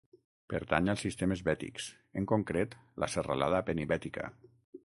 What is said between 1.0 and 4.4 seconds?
sistemes Bètics, en concret la Serralada Penibètica.